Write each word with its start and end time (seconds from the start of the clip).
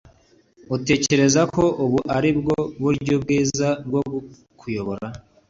utekereza 0.75 1.41
ko 1.55 1.63
ubu 1.83 1.99
ari 2.15 2.29
bwo 2.39 2.57
buryo 2.81 3.15
bwiza 3.23 3.67
bwo 3.85 4.01
kuyobora? 4.59 5.07